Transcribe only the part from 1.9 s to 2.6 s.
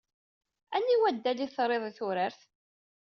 turart?